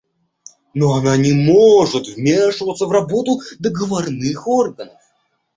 Но 0.73 0.95
она 0.95 1.15
не 1.15 1.31
может 1.31 2.07
вмешиваться 2.07 2.87
в 2.87 2.91
работу 2.91 3.39
договорных 3.59 4.47
органов. 4.47 4.99